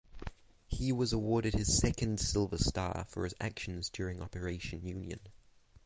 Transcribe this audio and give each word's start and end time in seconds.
He 0.67 0.91
was 0.91 1.13
awarded 1.13 1.53
his 1.53 1.77
second 1.77 2.19
Silver 2.19 2.57
Star 2.57 3.05
for 3.09 3.23
his 3.23 3.35
actions 3.39 3.91
during 3.91 4.19
Operation 4.19 4.81
Union. 4.83 5.19